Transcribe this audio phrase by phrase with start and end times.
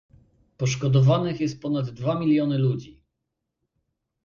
[0.57, 2.99] Poszkodowanych jest ponad dwa miliony ludzi